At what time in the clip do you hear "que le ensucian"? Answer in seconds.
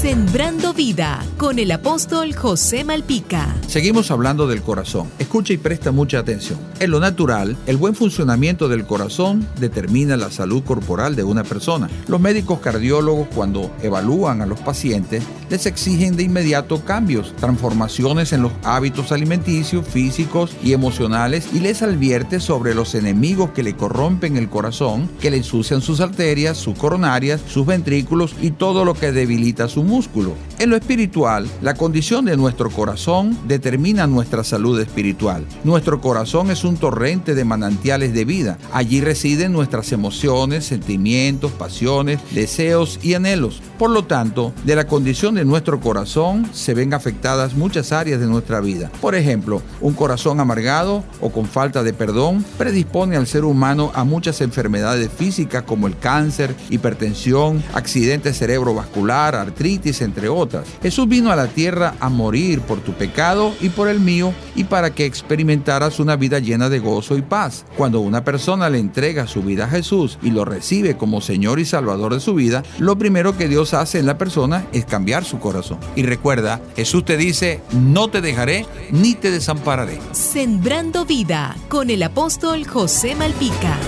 25.20-25.82